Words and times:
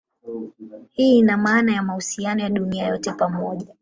Hii 0.91 1.19
ina 1.19 1.37
maana 1.37 1.73
ya 1.73 1.83
mahusiano 1.83 2.41
ya 2.41 2.49
dunia 2.49 2.87
yote 2.87 3.11
pamoja. 3.11 3.65